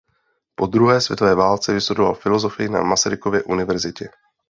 [0.55, 4.09] Po druhé světové válce vystudoval filozofii na Masarykově univerzitě.